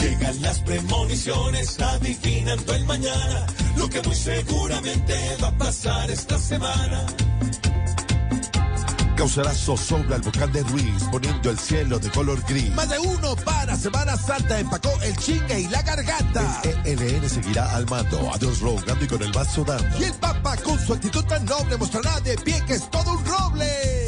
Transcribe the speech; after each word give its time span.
Llegan 0.00 0.42
las 0.42 0.60
premoniciones 0.60 1.80
adivinando 1.80 2.74
el 2.74 2.84
mañana, 2.84 3.46
lo 3.76 3.88
que 3.88 4.00
muy 4.02 4.14
seguramente 4.14 5.36
va 5.42 5.48
a 5.48 5.58
pasar 5.58 6.10
esta 6.10 6.38
semana. 6.38 7.04
Causará 9.16 9.52
zozobra 9.52 10.14
al 10.14 10.22
volcán 10.22 10.52
de 10.52 10.62
Ruiz, 10.62 11.02
poniendo 11.10 11.50
el 11.50 11.58
cielo 11.58 11.98
de 11.98 12.08
color 12.10 12.40
gris. 12.46 12.72
Más 12.76 12.88
de 12.88 13.00
uno 13.00 13.34
para 13.44 13.76
Semana 13.76 14.16
Santa 14.16 14.60
empacó 14.60 14.92
el 15.02 15.16
chingue 15.16 15.58
y 15.58 15.66
la 15.66 15.82
garganta. 15.82 16.62
El 16.84 17.02
ELN 17.02 17.28
seguirá 17.28 17.74
al 17.74 17.84
mando, 17.86 18.32
a 18.32 18.38
Dios 18.38 18.60
rogando 18.60 19.04
y 19.04 19.08
con 19.08 19.20
el 19.20 19.32
vaso 19.32 19.64
dando. 19.64 19.98
Y 19.98 20.04
el 20.04 20.14
Papa 20.14 20.56
con 20.58 20.78
su 20.78 20.94
actitud 20.94 21.24
tan 21.24 21.44
noble 21.44 21.76
mostrará 21.76 22.20
de 22.20 22.38
pie 22.38 22.62
que 22.64 22.74
es 22.74 22.88
todo 22.90 23.14
un 23.14 23.26
roble. 23.26 24.07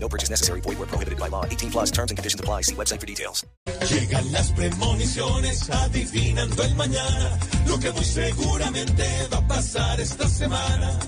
No 0.00 0.08
purchase 0.08 0.30
necessary. 0.30 0.60
Void 0.62 0.78
were 0.78 0.86
prohibited 0.86 1.18
by 1.18 1.28
law. 1.28 1.44
18 1.44 1.70
plus 1.70 1.90
terms 1.90 2.10
and 2.10 2.18
conditions 2.18 2.40
apply. 2.40 2.62
See 2.62 2.74
website 2.74 3.00
for 3.00 3.06
details. 3.06 3.44
Llegan 3.90 4.32
las 4.32 4.52
premoniciones 4.52 5.70
adivinando 5.70 6.62
el 6.62 6.74
mañana, 6.74 7.38
lo 7.66 7.78
que 7.78 7.92
muy 7.92 8.04
seguramente 8.04 9.04
va 9.32 9.38
a 9.38 9.46
pasar 9.46 10.00
esta 10.00 10.28
semana. 10.28 10.98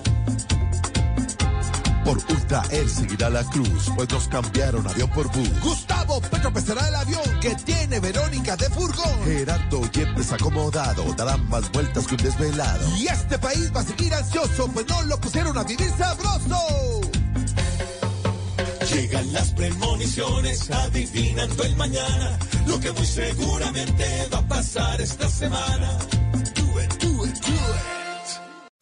Por 2.03 2.17
Ultra 2.29 2.63
Air 2.71 2.89
seguirá 2.89 3.29
la 3.29 3.43
cruz, 3.43 3.91
pues 3.95 4.09
nos 4.09 4.27
cambiaron 4.27 4.87
avión 4.87 5.09
por 5.11 5.31
bus. 5.31 5.61
Gustavo 5.61 6.19
Petro 6.21 6.51
pesará 6.51 6.87
el 6.87 6.95
avión 6.95 7.39
que 7.39 7.55
tiene 7.55 7.99
Verónica 7.99 8.57
de 8.57 8.69
Furgón. 8.69 9.23
Gerardo 9.23 9.89
Yepes 9.91 10.31
acomodado, 10.31 11.13
darán 11.13 11.47
más 11.47 11.71
vueltas 11.71 12.07
que 12.07 12.15
un 12.15 12.23
desvelado. 12.23 12.97
Y 12.97 13.07
este 13.07 13.37
país 13.37 13.71
va 13.73 13.81
a 13.81 13.83
seguir 13.83 14.13
ansioso, 14.13 14.67
pues 14.73 14.87
no 14.87 15.01
lo 15.03 15.19
pusieron 15.19 15.57
a 15.57 15.63
vivir 15.63 15.89
sabroso. 15.97 17.10
Llegan 19.01 19.33
las 19.33 19.51
premoniciones 19.53 20.69
adivinando 20.69 21.63
el 21.63 21.75
mañana, 21.75 22.37
lo 22.67 22.79
que 22.79 22.91
muy 22.91 23.07
seguramente 23.07 24.05
va 24.31 24.37
a 24.37 24.47
pasar 24.47 25.01
esta 25.01 25.27
semana. 25.27 25.97